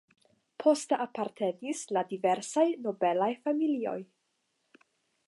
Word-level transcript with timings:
Poste 0.63 0.97
apartenis 1.05 1.83
al 1.95 1.99
diversaj 2.13 2.65
nobelaj 2.87 3.29
familioj. 3.45 3.97